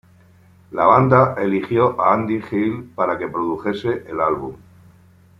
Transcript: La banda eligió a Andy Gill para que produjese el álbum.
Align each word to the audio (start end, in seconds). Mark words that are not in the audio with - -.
La 0.71 0.85
banda 0.87 1.35
eligió 1.37 2.01
a 2.01 2.15
Andy 2.15 2.41
Gill 2.41 2.89
para 2.95 3.19
que 3.19 3.27
produjese 3.27 4.03
el 4.09 4.19
álbum. 4.19 4.55